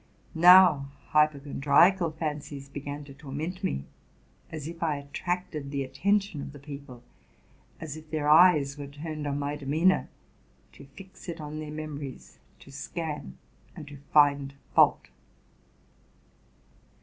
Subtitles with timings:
[0.33, 3.85] Now hypochondriacal fancies began to torment me,
[4.51, 7.03] as if I attracted the attention of the people,
[7.79, 10.09] as if their eyes were turned on my demeanor,
[10.71, 13.37] to fix it on their memories, to scan
[13.75, 15.09] and to find fault.